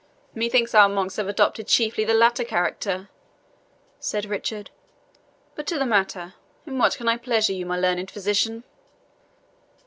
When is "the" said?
2.03-2.15, 5.77-5.85